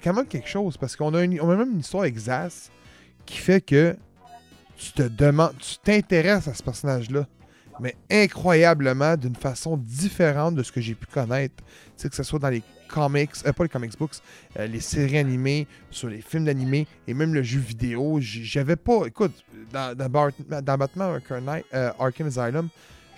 [0.02, 2.70] quand même quelque chose, parce qu'on a, une- on a même une histoire Zaz
[3.26, 3.96] qui fait que
[4.76, 7.26] tu te demandes, tu t'intéresses à ce personnage-là,
[7.80, 11.56] mais incroyablement d'une façon différente de ce que j'ai pu connaître.
[11.56, 11.64] Tu
[11.96, 14.16] sais, que ce soit dans les comics, euh, pas les comics books,
[14.58, 18.18] euh, les séries animées, sur les films d'animés et même le jeu vidéo.
[18.20, 19.06] J'avais pas.
[19.06, 19.32] Écoute,
[19.72, 22.68] dans, dans, Bart- dans Batman Arkham, euh, Arkham Asylum,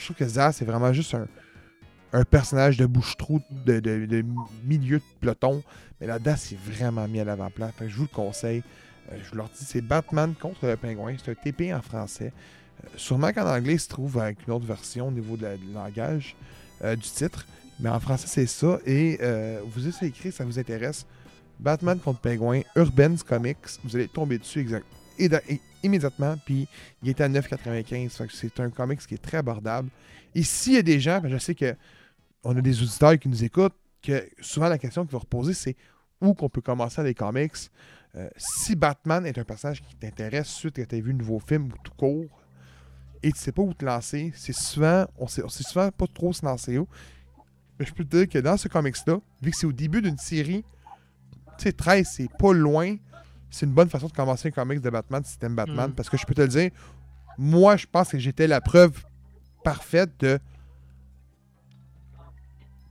[0.02, 1.26] je trouve que Zaz, c'est vraiment juste un,
[2.12, 4.24] un personnage de bouche-trou de,
[4.64, 5.62] milieu de peloton.
[6.00, 7.70] Mais là-dedans, c'est vraiment mis à l'avant-plan.
[7.80, 8.62] Je vous le conseille.
[9.10, 11.14] Euh, je vous leur dis, c'est Batman contre le pingouin.
[11.24, 12.32] C'est un TP en français.
[12.84, 16.36] Euh, sûrement qu'en anglais, il se trouve avec une autre version au niveau du langage
[16.84, 17.46] euh, du titre.
[17.80, 18.78] Mais en français, c'est ça.
[18.86, 19.18] Et
[19.66, 21.06] vous essayez écrit, ça vous intéresse.
[21.58, 23.56] Batman contre Pingouin, Urban's Comics.
[23.84, 25.01] Vous allez tomber dessus exact, et da- et-
[25.82, 26.36] immédiatement.
[26.44, 26.68] Puis
[27.02, 28.10] il est à 9,95.
[28.10, 29.88] Fait que C'est un comics qui est très abordable.
[30.34, 31.74] Et s'il y a des gens, ben, je sais que
[32.44, 35.76] on a des auditeurs qui nous écoutent, que souvent la question qu'ils vont reposer, c'est
[36.20, 37.52] où qu'on peut commencer à des comics.
[38.14, 41.38] Euh, si Batman est un personnage qui t'intéresse suite que tu as vu un nouveau
[41.38, 42.42] film ou tout court,
[43.22, 46.06] et tu sais pas où te lancer, c'est souvent, on sait, on sait souvent pas
[46.12, 46.88] trop se lancer où.
[47.78, 50.18] Mais je peux te dire que dans ce comics-là, vu que c'est au début d'une
[50.18, 50.64] série,
[51.58, 52.96] tu sais, 13, c'est pas loin,
[53.52, 55.90] c'est une bonne façon de commencer un comics de Batman si t'aimes Batman.
[55.90, 55.94] Mm.
[55.94, 56.70] Parce que je peux te le dire,
[57.38, 59.04] moi, je pense que j'étais la preuve
[59.62, 60.38] parfaite de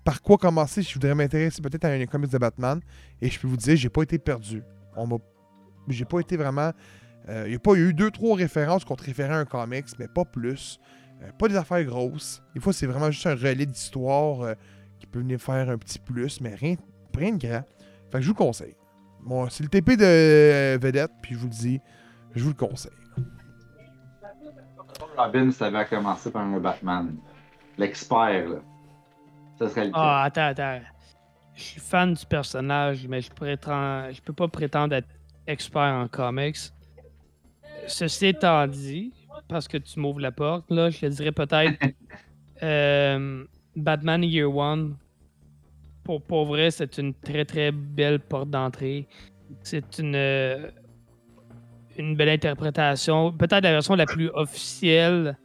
[0.04, 2.80] par quoi commencer si je voudrais m'intéresser peut-être à un comics de Batman.
[3.22, 4.64] Et je peux vous dire, j'ai pas été perdu.
[4.96, 5.18] On m'a.
[5.88, 6.72] J'ai pas été vraiment.
[7.28, 10.08] Il n'y a pas eu deux, trois références qu'on te référait à un comics, mais
[10.08, 10.80] pas plus.
[11.24, 12.42] Euh, pas des affaires grosses.
[12.54, 14.54] Des fois, c'est vraiment juste un relais d'histoire euh,
[15.00, 16.76] qui peut venir faire un petit plus, mais rien,
[17.16, 17.64] rien de grand.
[18.12, 18.76] Fait que je vous le conseille.
[19.24, 21.80] Bon, c'est le TP de euh, Vedette, puis je vous le dis,
[22.36, 22.92] je vous le conseille.
[25.18, 27.16] Robin, ça va commencer par un Batman.
[27.78, 28.58] L'expert, là.
[29.60, 29.98] Ça serait le cas.
[30.00, 30.80] Ah, attends, attends.
[31.54, 35.08] Je suis fan du personnage, mais je prétends, je peux pas prétendre être
[35.48, 36.58] expert en comics.
[37.88, 39.14] Ceci étant dit,
[39.48, 41.78] parce que tu m'ouvres la porte, là, je te dirais peut-être
[42.64, 43.44] euh,
[43.76, 44.96] Batman Year One.
[46.12, 49.08] Pour, pour vrai, c'est une très très belle porte d'entrée.
[49.64, 50.70] C'est une, euh,
[51.98, 53.32] une belle interprétation.
[53.32, 55.38] Peut-être la version la plus officielle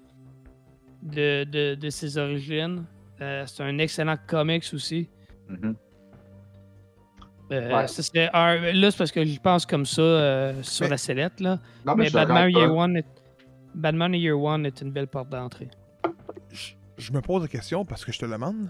[1.03, 2.85] de, de, de ses origines.
[3.21, 5.09] Euh, c'est un excellent comics aussi.
[5.49, 5.77] Mhm.
[7.53, 7.87] Euh, Ouais.
[7.87, 10.97] ça serait un- Là, c'est parce que j'y pense comme ça euh, sur Mais- la
[10.97, 11.39] sellette.
[11.39, 11.61] Là.
[11.87, 12.75] Non, Mais je Batman Year.
[12.75, 13.07] One est...
[13.73, 15.69] Batman Year One est une belle porte d'entrée.
[16.51, 18.69] je, je me pose la question parce que je te le demande.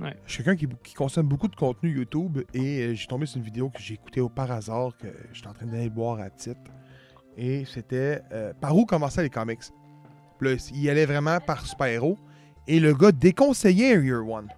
[0.00, 0.16] Ouais.
[0.26, 3.38] Je suis quelqu'un qui, qui consomme beaucoup de contenu YouTube et euh, j'ai tombé sur
[3.38, 6.30] une vidéo que j'ai écoutée au par hasard, que j'étais en train d'aller boire à
[6.30, 6.60] titre.
[7.36, 9.60] Et c'était euh, par où commençaient les comics?
[10.38, 12.16] Puis là, il allait vraiment par super-héros.
[12.66, 14.48] Et le gars déconseillait Year One.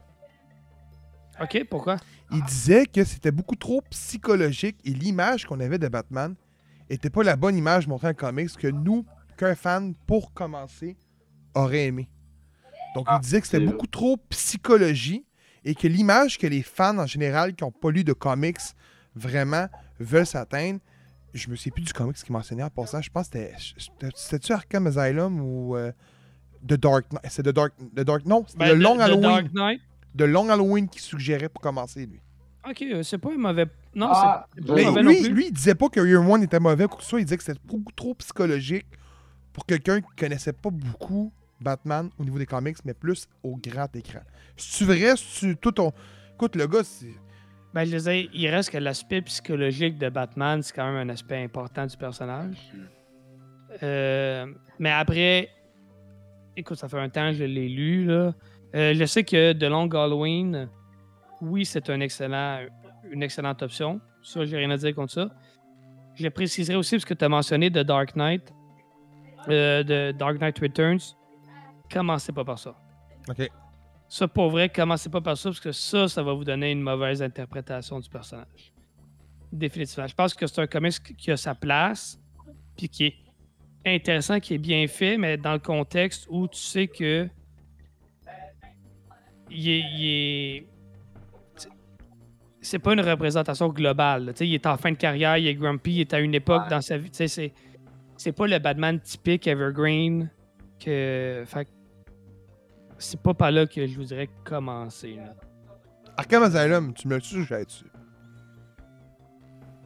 [1.41, 1.97] Ok, pourquoi?
[2.33, 6.35] Il disait que c'était beaucoup trop psychologique et l'image qu'on avait de Batman
[6.91, 9.07] était pas la bonne image montrée en comics que nous,
[9.39, 10.97] qu'un fan, pour commencer,
[11.55, 12.11] aurait aimé.
[12.95, 15.25] Donc il Ah, disait que c'était beaucoup trop psychologie
[15.65, 18.59] et que l'image que les fans en général qui n'ont pas lu de comics
[19.15, 19.67] vraiment
[19.99, 20.81] veulent s'atteindre.
[21.35, 23.01] Je me souviens plus du comics qui mentionnait en passant.
[23.03, 23.55] Je pense que c'était.
[23.79, 25.93] c'était- C'était-tu Arkham Asylum ou euh,
[26.67, 27.25] The Dark Knight?
[27.29, 27.73] C'est The Dark.
[27.95, 29.23] The Dark non, c'était Ben, le Long The- The Halloween.
[29.23, 29.81] Dark Knight.
[30.19, 32.21] The Long Halloween qui suggérait pour commencer, lui.
[32.69, 33.67] Ok, euh, c'est pas un mauvais.
[33.95, 35.33] Non, Ah, c'est pas Mais Mais mauvais non lui, plus.
[35.33, 37.21] lui, il disait pas que Year One était mauvais ou quoi que ce soit.
[37.21, 38.87] Il disait que c'était beaucoup trop psychologique
[39.53, 43.95] pour quelqu'un qui connaissait pas beaucoup Batman au niveau des comics, mais plus au grand
[43.95, 44.21] écran.
[44.57, 45.93] Si tu vrai, tu tout ton.
[46.35, 47.15] Écoute, le gars, c'est.
[47.73, 51.43] Ben, je disais, il reste que l'aspect psychologique de Batman, c'est quand même un aspect
[51.43, 52.57] important du personnage.
[52.75, 52.79] Mm.
[53.83, 54.47] Euh,
[54.79, 55.51] mais après,
[56.57, 58.05] écoute, ça fait un temps que je l'ai lu.
[58.07, 58.35] Là.
[58.75, 60.69] Euh, je sais que The Long Halloween,
[61.41, 62.61] oui, c'est un excellent,
[63.11, 64.01] une excellente option.
[64.23, 65.31] Ça, j'ai rien à dire contre ça.
[66.15, 68.53] Je préciserai aussi parce que tu as mentionné The Dark Knight,
[69.49, 71.17] euh, de Dark Knight Returns.
[71.93, 72.75] Commencez pas par ça.
[73.29, 73.49] Ok.
[74.09, 76.83] Ça, pour vrai, commencez pas par ça, parce que ça, ça va vous donner une
[76.83, 78.73] mauvaise interprétation du personnage.
[79.53, 80.07] Définitivement.
[80.07, 82.19] Je pense que c'est un comics qui a sa place,
[82.77, 83.15] puis qui est
[83.87, 87.29] intéressant, qui est bien fait, mais dans le contexte où tu sais que.
[89.51, 89.81] Il est.
[89.81, 90.67] il est-
[92.63, 94.27] C'est pas une représentation globale.
[94.27, 94.33] là.
[94.33, 96.35] Tu sais, il est en fin de carrière, il est grumpy, il est à une
[96.35, 96.69] époque Ouais.
[96.71, 97.11] dans sa vie.
[97.11, 97.53] tu sais, C'est
[98.17, 100.31] c'est pas le Batman typique Evergreen
[100.79, 101.43] que.
[101.47, 101.71] Fait que
[103.01, 105.17] c'est pas par là que je vous dirais commencer.
[105.17, 105.35] là.
[106.17, 107.87] Arkham Asylum, tu me l'as suggéré dessus.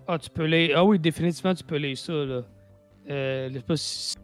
[0.07, 0.73] Ah, tu peux les.
[0.75, 2.43] Ah oui, définitivement, tu peux les ça, là.
[3.09, 4.15] Euh, je sais pas si-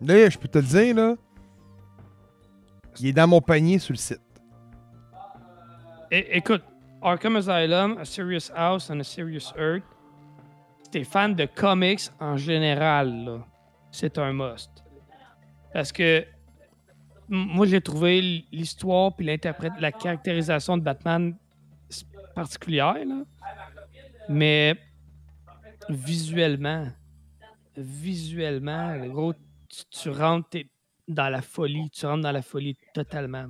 [0.00, 1.14] Là, je peux te le dire, là.
[3.00, 4.20] Il est dans mon panier sur le site.
[6.10, 6.62] É- écoute,
[7.02, 9.84] Arkham Asylum, A Serious House and A Serious Earth,
[10.82, 13.38] si t'es fan de comics en général, là,
[13.90, 14.70] c'est un must.
[15.72, 16.24] Parce que
[17.28, 21.36] moi, j'ai trouvé l'histoire puis l'interprète, la caractérisation de Batman
[22.34, 23.24] particulière, là.
[24.28, 24.76] mais
[25.88, 26.88] visuellement,
[27.76, 29.34] visuellement, le gros,
[29.90, 30.58] tu, rentres
[31.06, 33.46] dans la folie, tu rentres dans la folie totalement.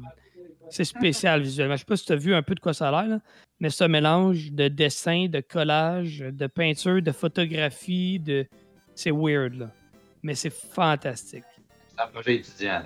[0.71, 1.77] C'est spécial visuellement.
[1.77, 3.21] Je sais pas si tu as vu un peu de quoi ça a l'air,
[3.59, 8.47] mais un mélange de dessin, de collage, de peinture, de photographie, de.
[8.95, 9.71] C'est weird, là.
[10.23, 11.45] Mais c'est fantastique.
[11.89, 12.83] C'est un projet étudiant.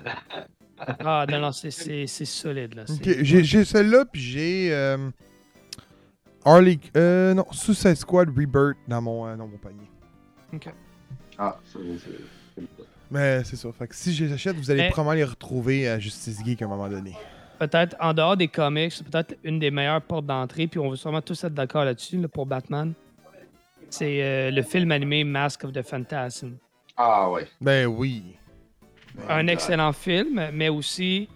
[0.79, 2.83] Ah non, non, c'est- solide, là.
[2.87, 4.73] C'est- Ok, j'ai celle-là, puis j'ai.
[4.73, 5.09] Euh,
[6.45, 6.79] Harley.
[6.97, 9.89] Euh, non, Suicide Squad Rebirth dans mon, euh, dans mon panier.
[11.37, 12.63] Ah, ça, c'est-.
[13.09, 13.69] Mais c'est ça.
[13.71, 16.61] Fait que si je les achète, vous allez Mais- probablement les retrouver à Justice Geek
[16.61, 17.13] à un moment donné.
[17.59, 20.95] Peut-être, en dehors des comics, c'est peut-être une des meilleures portes d'entrée, puis on va
[20.95, 22.93] sûrement tous être d'accord là-dessus, là, pour Batman.
[23.89, 26.57] C'est euh, le film animé Mask of the Phantasm.
[26.97, 27.47] Ah, ouais.
[27.61, 28.35] Ben oui.
[29.29, 31.27] Un excellent film, mais aussi.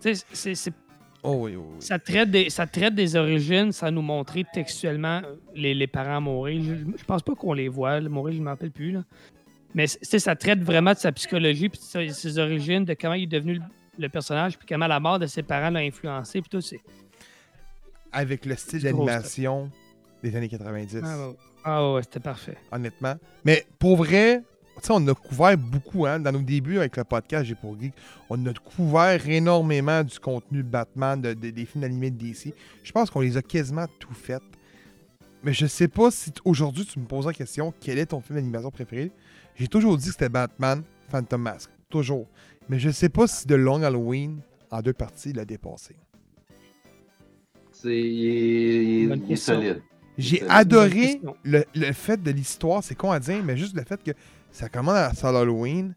[0.00, 0.72] c'est-
[1.24, 1.76] Oh oui, oui, oui.
[1.80, 5.20] ça traite, des, ça traite des origines sans nous montrer textuellement
[5.52, 6.62] les, les parents mourir.
[6.62, 8.92] Je, je pense pas qu'on les voit, le mourir, je ne m'en rappelle plus.
[8.92, 9.02] Là.
[9.74, 13.26] Mais ça traite vraiment de sa psychologie, puis de ses origines, de comment il est
[13.26, 13.60] devenu le,
[13.98, 16.40] le personnage, puis comment la mort de ses parents l'a influencé.
[16.40, 16.80] Puis tout, c'est.
[18.12, 19.70] Avec le style d'animation
[20.22, 21.00] des années 90.
[21.04, 21.34] Ah, ouais.
[21.64, 22.56] Ah ouais, c'était parfait.
[22.70, 23.14] honnêtement.
[23.44, 24.42] Mais pour vrai,
[24.90, 27.92] on a couvert beaucoup, hein, dans nos débuts avec le podcast J'ai pour Geek,
[28.30, 32.52] on a couvert énormément du contenu de Batman, de- de- des films animés de DC.
[32.82, 34.42] Je pense qu'on les a quasiment tout fait.
[35.42, 38.38] Mais je sais pas si aujourd'hui tu me poses la question, quel est ton film
[38.38, 39.12] d'animation préféré?
[39.54, 41.70] J'ai toujours dit que c'était Batman, Phantom Mask.
[41.88, 42.26] Toujours.
[42.68, 45.94] Mais je sais pas si The Long Halloween, en deux parties, l'a dépassé.
[47.72, 47.96] C'est.
[48.00, 49.82] Il est, solide.
[50.16, 54.02] J'ai adoré le, le fait de l'histoire, c'est con à dire, mais juste le fait
[54.02, 54.10] que
[54.50, 55.94] ça commence à salle Halloween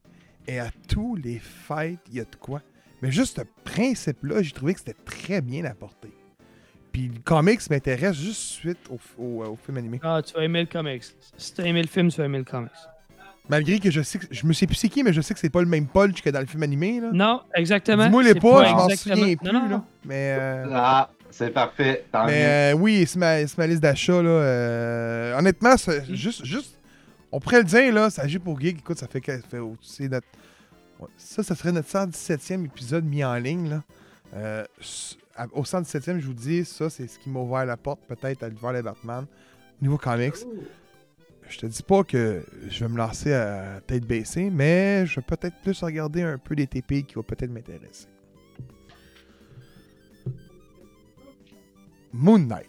[0.48, 2.62] et à tous les fêtes, il y a de quoi.
[3.02, 6.10] Mais juste ce principe-là, j'ai trouvé que c'était très bien apporté.
[6.92, 10.00] Puis le comics m'intéresse juste suite au, au, au film animé.
[10.04, 11.04] Ah, tu vas aimer le comics.
[11.38, 12.70] Si tu as aimé le film, tu vas aimer le comics.
[13.50, 15.40] Malgré que je sais que je me sais plus c'est qui, mais je sais que
[15.40, 17.00] c'est pas le même punch que dans le film animé.
[17.00, 17.10] Là.
[17.12, 18.06] Non, exactement.
[18.06, 19.48] Dis-moi les pas, je m'en souviens plus.
[19.48, 19.68] Non, non, là.
[19.70, 19.84] non.
[20.06, 22.06] Mais, euh, Ah, c'est parfait.
[22.12, 22.32] Tant mieux.
[22.32, 24.22] mais euh, oui, c'est ma, liste d'achat.
[24.22, 24.30] là.
[24.30, 26.78] Euh, honnêtement, c'est juste, juste,
[27.32, 28.80] on pourrait le dire, là, ça agit pour Geek.
[28.80, 30.28] Écoute, ça fait, que- ça fait c'est notre,
[31.17, 33.70] ça, ça serait notre 117e épisode mis en ligne.
[33.70, 33.84] Là.
[34.36, 34.65] Euh,
[35.54, 38.50] au 117e, je vous dis, ça, c'est ce qui m'a ouvert la porte, peut-être, à
[38.50, 39.26] voir les Batman.
[39.26, 40.36] Au niveau comics,
[41.50, 45.26] je te dis pas que je vais me lancer à tête baissée, mais je vais
[45.26, 48.08] peut-être plus regarder un peu des TP qui va peut-être m'intéresser.
[52.13, 52.67] Moon Knight.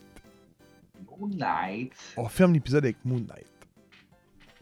[1.18, 1.92] Moon Knight.
[2.16, 3.46] On ferme l'épisode avec Moon Knight.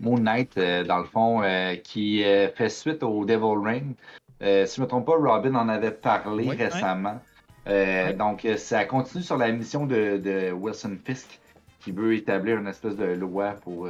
[0.01, 3.95] Moon Knight, euh, dans le fond, euh, qui euh, fait suite au Devil Ring.
[4.43, 6.57] Euh, si je ne me trompe pas, Robin en avait parlé Oui.
[6.57, 7.21] récemment.
[7.67, 8.15] Ouais.
[8.15, 11.39] Donc, ça continue sur la mission de, de Wilson Fisk,
[11.79, 13.87] qui veut établir une espèce de loi pour.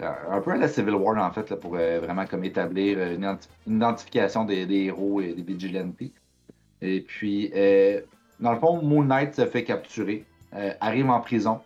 [0.00, 3.22] un peu à la Civil War, en fait, là, pour euh, vraiment comme établir une,
[3.22, 5.96] identi- une identification des, des héros et des vigilantes.
[6.80, 8.00] Et puis, euh,
[8.38, 11.60] dans le fond, Moon Knight se fait capturer, euh, arrive en prison,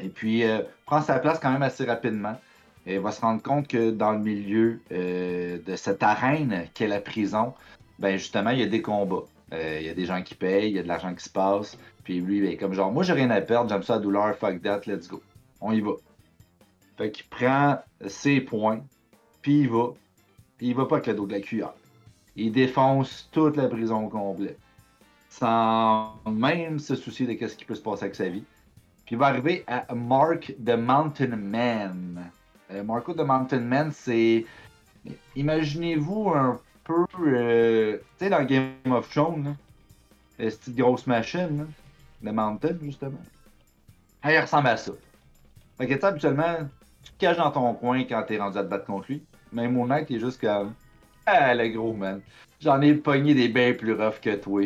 [0.00, 0.44] et puis
[0.86, 2.40] prend sa place quand même assez rapidement.
[2.86, 7.00] Il va se rendre compte que dans le milieu euh, de cette arène qu'est la
[7.00, 7.54] prison,
[7.98, 9.24] ben justement, il y a des combats.
[9.52, 11.30] Euh, il y a des gens qui payent, il y a de l'argent qui se
[11.30, 11.78] passe.
[12.04, 14.60] Puis lui, ben, comme genre, moi j'ai rien à perdre, j'aime ça la douleur, fuck
[14.62, 15.22] that, let's go.
[15.60, 15.92] On y va.
[16.96, 18.80] Fait qu'il prend ses points,
[19.42, 19.90] puis il va.
[20.58, 21.74] Puis il va pas avec le dos de la cuillère.
[22.34, 24.56] Il défonce toute la prison au complet.
[25.28, 28.44] Sans même se soucier de ce qui peut se passer avec sa vie.
[29.04, 32.30] Puis il va arriver à Mark the Mountain Man.
[32.72, 34.44] Euh, Marco the Mountain Man, c'est.
[35.36, 37.04] Imaginez-vous un peu.
[37.26, 39.56] euh, Tu sais, dans Game of Thrones,
[40.38, 41.66] là, cette grosse machine,
[42.24, 43.20] The Mountain, justement.
[44.22, 44.92] Ah, il ressemble à ça.
[45.78, 46.58] Fait que, tu habituellement,
[47.02, 49.22] tu te caches dans ton coin quand t'es rendu à te battre contre lui.
[49.52, 50.74] Mais mon mec, est juste comme.
[51.26, 52.20] Ah, le gros man.
[52.60, 54.62] J'en ai pogné des bains plus rough que toi.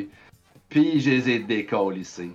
[0.69, 2.31] Puis, je les ai décollés ici.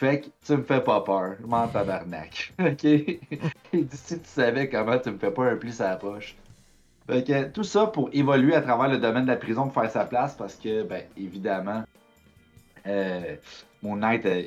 [0.00, 1.34] Fait que tu me fais pas peur.
[1.38, 2.54] Je m'en tabarnak.
[2.58, 2.80] ok?
[2.80, 6.36] Si tu savais comment tu me fais pas un pli sur la poche.
[7.06, 9.90] Fait que tout ça pour évoluer à travers le domaine de la prison pour faire
[9.90, 11.84] sa place parce que, ben, évidemment,
[12.86, 13.36] euh,
[13.82, 14.44] mon Knight, euh,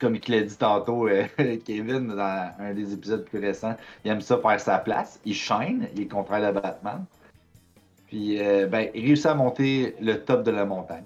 [0.00, 1.24] comme il l'a dit tantôt, euh,
[1.64, 5.20] Kevin, dans un des épisodes plus récents, il aime ça faire sa place.
[5.24, 7.04] Il shine, il est contraire de Batman.
[8.08, 11.04] Puis, ben, il réussit à monter le top de la montagne.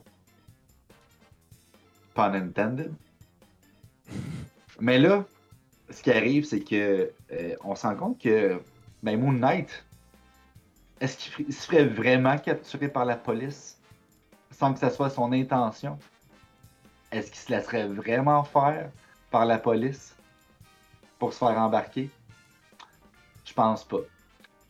[2.14, 2.94] Pun intended.
[4.80, 5.24] Mais là,
[5.90, 8.60] ce qui arrive, c'est que euh, on se rend compte que
[9.02, 9.84] ben, Moon Knight,
[11.00, 13.78] est-ce qu'il se ferait vraiment capturer par la police
[14.50, 15.98] sans que ça soit son intention?
[17.12, 18.90] Est-ce qu'il se laisserait vraiment faire
[19.30, 20.16] par la police
[21.18, 22.10] pour se faire embarquer?
[23.44, 24.00] Je pense pas.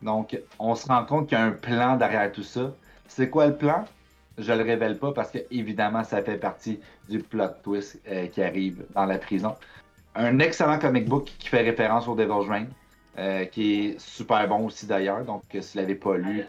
[0.02, 2.74] Donc, on se rend compte qu'il y a un plan derrière tout ça.
[3.08, 3.84] C'est quoi le plan?
[4.36, 8.42] Je le révèle pas parce que, évidemment, ça fait partie du plot twist euh, qui
[8.42, 9.54] arrive dans la prison.
[10.14, 12.68] Un excellent comic book qui fait référence au Devil's Reign,
[13.18, 15.24] euh, qui est super bon aussi d'ailleurs.
[15.24, 16.44] Donc, euh, si vous l'avez pas lu,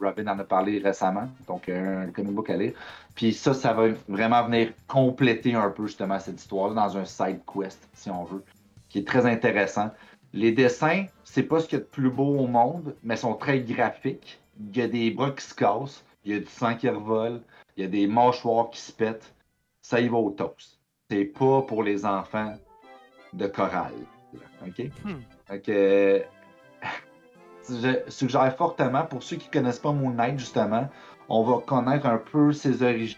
[0.00, 1.28] Robin en a parlé récemment.
[1.46, 2.72] Donc, un comic book à lire.
[3.14, 7.40] Puis ça, ça va vraiment venir compléter un peu justement cette histoire dans un side
[7.52, 8.44] quest, si on veut,
[8.88, 9.90] qui est très intéressant.
[10.32, 13.34] Les dessins, c'est pas ce qu'il y a de plus beau au monde, mais sont
[13.34, 14.38] très graphiques.
[14.60, 17.40] Il y a des bras qui se cassent, il y a du sang qui revole,
[17.76, 19.32] il y a des mâchoires qui se pètent.
[19.88, 20.78] Ça y va au toast.
[21.10, 22.54] C'est pas pour les enfants
[23.32, 23.94] de chorale.
[24.66, 24.82] OK?
[25.02, 25.20] Hmm.
[27.70, 30.90] Je suggère fortement, pour ceux qui connaissent pas Moon Knight, justement,
[31.30, 33.16] on va connaître un peu ses origines,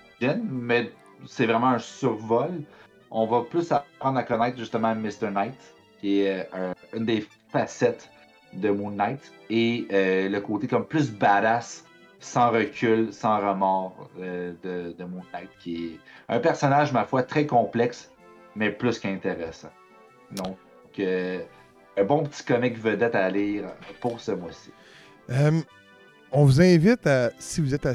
[0.48, 0.92] mais
[1.26, 2.62] c'est vraiment un survol.
[3.10, 5.28] On va plus apprendre à connaître justement Mr.
[5.32, 5.58] Knight,
[6.00, 8.08] qui est euh, un- une des facettes
[8.52, 11.84] de Moon Knight, et euh, le côté comme plus badass,
[12.20, 17.46] sans recul, sans remords euh, de, Moon Knight, qui est un personnage, ma foi, très
[17.46, 18.10] complexe,
[18.54, 19.70] mais plus qu'intéressant.
[20.32, 20.58] Donc,
[20.98, 21.40] euh,
[21.96, 23.64] un bon petit comic vedette à lire
[24.00, 24.70] pour ce mois-ci.
[25.30, 25.60] Euh,
[26.30, 27.88] on vous invite, à, si vous êtes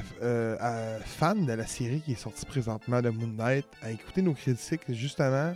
[1.06, 4.82] fan de la série qui est sortie présentement de Moon Knight, à écouter nos critiques
[4.90, 5.54] justement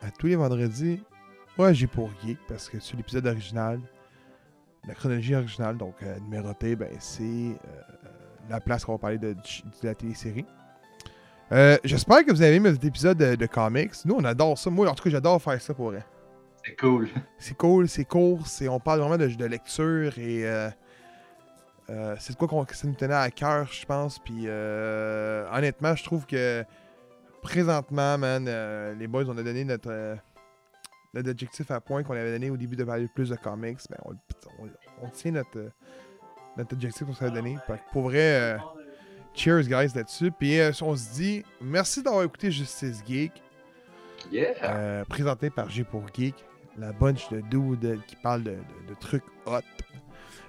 [0.00, 1.02] à tous les vendredis.
[1.58, 3.80] Ouais, j'ai pour geek parce que sur l'épisode original,
[4.86, 7.56] la chronologie originale, donc euh, numérotée, ben, c'est euh,
[8.50, 9.38] la place qu'on va parler de, de
[9.82, 10.46] la télésérie.
[11.52, 13.92] Euh, J'espère que vous avez aimé cet épisode de, de comics.
[14.04, 14.70] Nous, on adore ça.
[14.70, 16.04] Moi, en tout cas, j'adore faire ça pour vrai.
[16.64, 17.08] C'est cool.
[17.38, 20.70] C'est cool, c'est court, on parle vraiment de, lecture et euh,
[21.90, 24.18] euh, c'est de quoi qu'on, ça nous tenait à cœur, je pense.
[24.20, 26.64] Puis honnêtement, je trouve que
[27.42, 28.48] présentement, man,
[28.96, 30.16] les boys, on a donné notre,
[31.16, 33.78] objectif à point qu'on avait donné au début de parler plus de comics.
[33.90, 34.12] Ben, on,
[34.60, 34.68] on-
[35.02, 35.70] on tient notre, euh,
[36.56, 37.56] notre objectif donné.
[37.66, 38.58] Fait que pour vrai, euh,
[39.34, 40.30] cheers, guys, là-dessus.
[40.32, 43.32] Puis euh, on se dit merci d'avoir écouté Justice Geek.
[44.30, 45.04] Yeah.
[45.08, 46.34] Présenté par G pour Geek,
[46.78, 49.60] la bunch de dudes qui parlent de, de- de trucs hot.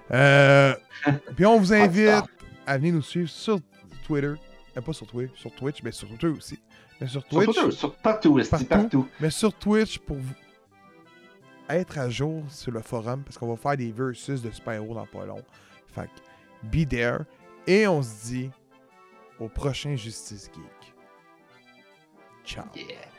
[1.36, 2.24] Puis on vous invite
[2.68, 3.60] à venir nous suivre sur
[4.06, 4.34] Twitter.
[4.78, 6.60] Euh, pas sur Twitter, sur Twitch, mais sur Twitter aussi.
[7.02, 7.56] Mais sur Sur, Twitch.
[7.56, 8.68] Twitter, sur partout, esti, Partout.
[8.68, 9.08] partout.
[9.20, 10.34] Mais sur Twitch pour vous
[11.70, 15.06] être à jour sur le forum parce qu'on va faire des versus de super-héros dans
[15.06, 15.44] pas long.
[15.88, 17.20] Fait que be there.
[17.68, 18.52] Et on se dit
[19.40, 20.94] au prochain Justice Geek.
[22.46, 22.66] Ciao.
[22.76, 23.13] Yeah.